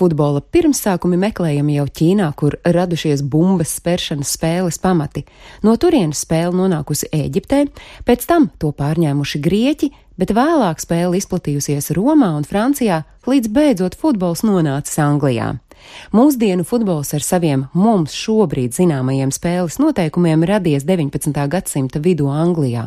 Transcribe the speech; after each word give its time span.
Futbola 0.00 0.40
pirmsākumi 0.40 1.18
meklējami 1.20 1.74
jau 1.76 1.84
Ķīnā, 1.98 2.30
kur 2.40 2.54
radušies 2.64 3.20
bumbas 3.20 3.74
spēršanas 3.76 4.30
spēles 4.32 4.78
pamati. 4.80 5.26
No 5.66 5.74
turienes 5.76 6.22
spēle 6.24 6.56
nonākusi 6.56 7.10
Ēģiptē, 7.12 7.66
pēc 8.08 8.24
tam 8.30 8.48
to 8.62 8.70
pārņēmuši 8.78 9.40
Grieķi, 9.44 9.90
bet 10.16 10.32
vēlāk 10.32 10.80
spēle 10.80 11.20
izplatījusies 11.20 11.92
Romā 11.98 12.30
un 12.38 12.48
Francijā, 12.48 13.02
līdz 13.28 13.52
beidzot 13.52 13.98
futbols 14.00 14.40
nonācis 14.48 14.96
Anglijā. 15.04 15.58
Mūsdienu 16.16 16.64
futbols 16.66 17.14
ar 17.16 17.22
saviem 17.24 17.60
mums 17.76 18.12
šobrīd 18.16 18.72
zināmajiem 18.76 19.30
spēles 19.34 19.78
noteikumiem 19.82 20.44
radies 20.48 20.84
19. 20.88 21.48
gadsimta 21.52 21.98
vidū 22.02 22.26
Anglijā. 22.32 22.84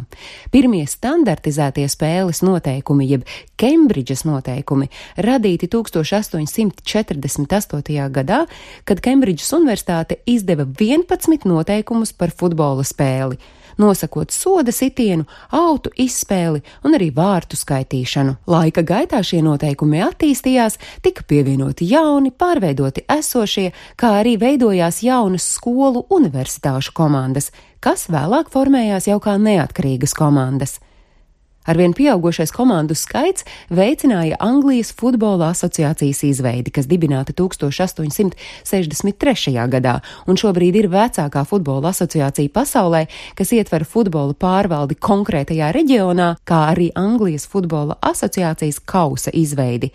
Pirmie 0.52 0.86
standartizētie 0.90 1.88
spēles 1.92 2.42
noteikumi, 2.44 3.10
jeb 3.10 3.22
Kembridžas 3.60 4.24
noteikumi, 4.28 4.88
radīti 5.18 5.68
1848. 5.72 8.10
gadā, 8.20 8.40
kad 8.84 9.02
Kembridžas 9.04 9.54
universitāte 9.56 10.16
izdeva 10.26 10.66
11 10.68 11.46
noteikumus 11.50 12.14
par 12.14 12.30
futbola 12.36 12.84
spēli 12.88 13.38
nosakot 13.78 14.32
soda 14.32 14.72
sitienu, 14.72 15.26
autu 15.52 15.92
izspēli 15.98 16.64
un 16.84 16.98
arī 16.98 17.10
vārtu 17.16 17.58
skaitīšanu. 17.60 18.38
Laika 18.48 18.84
gaitā 18.86 19.24
šie 19.26 19.42
noteikumi 19.46 20.04
attīstījās, 20.06 20.80
tika 21.06 21.26
pievienoti 21.28 21.90
jauni, 21.90 22.32
pārveidoti 22.32 23.06
esošie, 23.10 23.72
kā 23.96 24.16
arī 24.22 24.38
veidojās 24.42 25.04
jaunas 25.04 25.50
skolu 25.58 26.06
universitāšu 26.14 26.96
komandas, 26.96 27.52
kas 27.84 28.08
vēlāk 28.12 28.52
formējās 28.54 29.10
jau 29.12 29.20
kā 29.24 29.38
neatkarīgas 29.42 30.16
komandas. 30.18 30.80
Arvien 31.66 31.94
pieaugušais 31.96 32.52
komandu 32.52 32.96
skaits 32.96 33.46
veicināja 33.72 34.36
Anglijas 34.44 34.94
futbola 35.00 35.48
asociācijas 35.54 36.24
izveidi, 36.28 36.72
kas 36.76 36.88
dibināta 36.92 37.32
1863. 37.34 39.68
gadā, 39.72 39.96
un 40.28 40.36
šobrīd 40.40 40.76
ir 40.82 40.88
vecākā 40.92 41.46
futbola 41.48 41.90
asociācija 41.94 42.50
pasaulē, 42.52 43.06
kas 43.40 43.54
ietver 43.56 43.84
futbola 43.88 44.34
pārvaldi 44.36 44.96
konkrētajā 45.00 45.72
reģionā, 45.76 46.36
kā 46.44 46.60
arī 46.74 46.88
Anglijas 47.00 47.48
futbola 47.48 47.96
asociācijas 48.12 48.84
kausa 48.84 49.32
izveidi. 49.32 49.90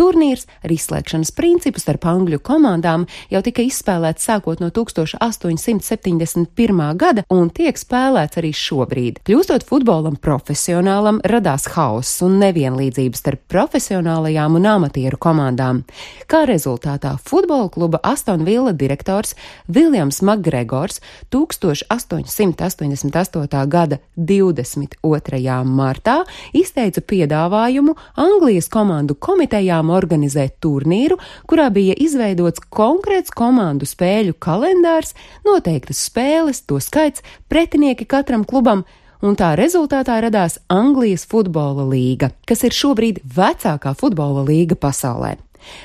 Turnīrs 0.00 0.46
ar 0.64 0.72
izslēgšanas 0.72 1.28
principu 1.36 1.76
starp 1.82 2.06
angļu 2.08 2.38
komandām 2.46 3.02
jau 3.32 3.40
tika 3.44 3.62
izspēlēts 3.66 4.24
sākot 4.30 4.60
no 4.62 4.68
1871. 4.72 6.96
gada 6.96 7.24
un 7.28 7.50
tiek 7.52 7.76
spēlēts 7.76 8.38
arī 8.40 8.52
šobrīd. 8.56 9.20
Kļūstot 9.26 9.66
futbolam 9.68 10.16
profesionālam, 11.10 11.20
radās 11.24 11.66
hauss 11.74 12.22
un 12.22 12.38
nevienlīdzības 12.40 13.18
starp 13.20 13.40
profesionālajām 13.50 14.56
un 14.56 14.66
amatieru 14.66 15.16
komandām. 15.18 15.84
Kā 16.28 16.46
rezultātā 16.46 17.16
futbola 17.18 17.68
kluba 17.68 17.98
Aston 18.02 18.44
Villa 18.44 18.72
direktors 18.72 19.34
Viljams 19.68 20.22
Makgregors 20.22 21.00
1888. 21.30 23.66
gada 23.68 23.98
22. 24.16 25.64
martā 25.64 26.24
izteica 26.52 27.00
piedāvājumu 27.00 27.94
Anglijas 28.16 28.68
komandu 28.68 29.14
komitejām 29.14 29.90
organizēt 29.90 30.54
turnīru, 30.60 31.18
kurā 31.46 31.70
bija 31.70 31.94
izveidots 31.96 32.60
konkrēts 32.70 33.30
komandu 33.30 33.86
spēļu 33.86 34.34
kalendārs, 34.38 35.14
noteiktas 35.44 35.98
spēles, 36.08 36.62
to 36.66 36.80
skaits, 36.80 37.22
pretinieki 37.48 38.04
katram 38.06 38.44
klubam, 38.44 38.84
un 39.22 39.36
tā 39.36 39.52
rezultātā 39.58 40.20
radās 40.24 40.58
Anglijas 40.72 41.26
futbola 41.28 41.84
līga, 41.88 42.30
kas 42.48 42.64
ir 42.66 42.76
šobrīd 42.76 43.22
vecākā 43.36 43.94
futbola 43.98 44.44
līga 44.46 44.78
pasaulē. 44.80 45.36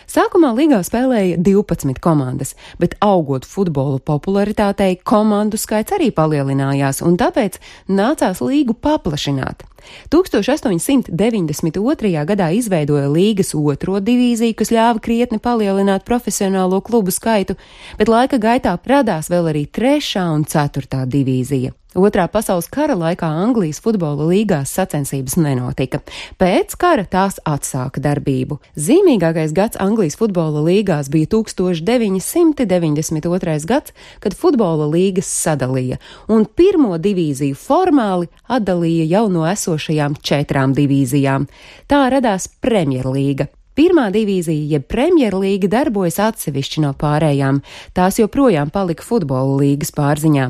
Sākumā 0.07 0.53
līgā 0.55 0.77
spēlēja 0.87 1.35
12 1.43 1.99
komandas, 2.03 2.53
bet 2.79 2.95
augot 3.03 3.43
futbola 3.43 3.99
popularitātei, 3.99 4.95
komandu 5.03 5.59
skaits 5.59 5.91
arī 5.97 6.13
palielinājās, 6.15 7.01
un 7.03 7.17
tāpēc 7.19 7.59
nācās 7.91 8.39
līgu 8.39 8.77
paplašināt. 8.79 9.67
1892. 10.09 12.25
gadā 12.25 12.47
izveidoja 12.55 13.11
līgas 13.11 13.51
otro 13.53 13.99
divīziju, 13.99 14.55
kas 14.57 14.71
ļāva 14.73 14.99
krietni 15.03 15.37
palielināt 15.43 16.07
profesionālo 16.07 16.79
klubu 16.81 17.11
skaitu, 17.13 17.53
bet 17.99 18.09
laika 18.09 18.39
gaitā 18.41 18.79
radās 18.87 19.29
vēl 19.29 19.51
arī 19.51 19.67
trešā 19.67 20.25
un 20.33 20.47
ceturtā 20.49 21.05
divīzija. 21.05 21.75
Otrā 21.95 22.25
pasaules 22.27 22.67
kara 22.67 22.91
laikā 22.99 23.23
Anglijas 23.23 23.79
futbola 23.79 24.27
līgās 24.27 24.67
sacensības 24.75 25.39
nenotika. 25.39 26.03
Pēc 26.35 26.75
kara 26.75 27.07
tās 27.07 27.39
atsāka 27.47 28.03
darbību. 28.03 28.59
Zīmīgākais 28.75 29.55
gads 29.55 29.79
Anglijas 29.79 30.19
futbola 30.19 30.59
līgās 30.65 31.07
bija 31.13 31.29
1992. 31.31 33.63
gads, 33.71 33.95
kad 34.19 34.35
futbola 34.35 34.91
līgas 34.91 35.31
sadalīja, 35.31 35.95
un 36.27 36.43
pirmo 36.43 36.99
divīziju 36.99 37.55
formāli 37.55 38.27
atdalīja 38.51 39.07
jau 39.15 39.31
no 39.31 39.47
esošajām 39.47 40.19
četrām 40.19 40.75
divīzijām. 40.75 41.47
Tā 41.87 42.11
radās 42.11 42.51
Premjerlīga. 42.59 43.47
Pirmā 43.75 44.07
divīzija, 44.11 44.69
jeb 44.75 44.85
Premjerlīga, 44.87 45.67
darbojas 45.67 46.21
atsevišķi 46.23 46.85
no 46.85 46.93
pārējām, 46.95 47.59
tās 47.95 48.21
joprojām 48.21 48.71
palika 48.71 49.03
futbola 49.03 49.57
līgas 49.59 49.91
pārziņā. 49.95 50.45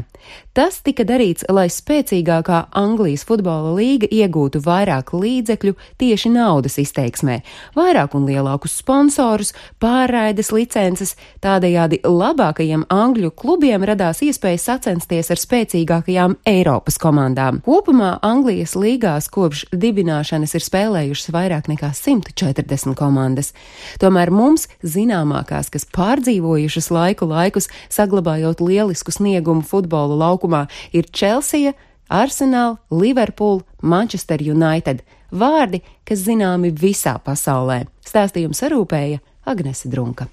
Tas 0.55 0.77
tika 0.85 1.03
darīts, 1.03 1.43
lai 1.51 1.65
spēcīgākā 1.67 2.61
Anglijas 2.79 3.25
futbola 3.27 3.73
līga 3.75 4.07
iegūtu 4.07 4.61
vairāk 4.63 5.09
līdzekļu 5.11 5.73
tieši 5.99 6.29
naudas 6.31 6.77
izteiksmē, 6.79 7.41
vairāk 7.75 8.15
un 8.15 8.23
lielākus 8.29 8.77
sponsorus, 8.79 9.51
pārraides 9.83 10.53
licences, 10.55 11.15
tādējādi 11.43 11.99
labākajiem 12.07 12.85
angļu 12.93 13.33
klubiem 13.35 13.83
radās 13.83 14.21
iespēja 14.23 14.61
sacensties 14.63 15.33
ar 15.33 15.41
spēcīgākajām 15.41 16.37
Eiropas 16.47 16.99
komandām. 17.03 17.59
Kopumā 17.65 18.13
Anglijas 18.23 18.77
līgās 18.79 19.27
kopš 19.33 19.65
dibināšanas 19.75 20.55
ir 20.55 20.63
spēlējušas 20.63 21.33
vairāk 21.35 21.67
nekā 21.73 21.91
140 21.99 22.95
komandas. 22.95 23.51
Tomēr 23.99 24.31
mums 24.31 24.69
zināmākās, 24.85 25.67
kas 25.73 25.87
pārdzīvojušas 25.95 26.91
laiku 26.95 27.27
laikus, 27.27 27.67
saglabājot 27.91 28.63
lielisku 28.63 29.11
sniegumu 29.11 29.65
futbola 29.65 30.04
futbola 30.05 30.29
laukumā 30.29 30.67
ir 30.93 31.05
Chelsea, 31.11 31.73
Arsenal, 32.09 32.77
Liverpool, 32.91 33.63
Manchester 33.81 34.39
United- 34.41 35.01
vārdi, 35.31 35.81
kas 36.05 36.19
zināmi 36.19 36.71
visā 36.71 37.19
pasaulē. 37.19 37.87
Stāstījums 38.05 38.61
sarūpēja 38.61 39.19
Agnese 39.45 39.89
Drunka. 39.89 40.27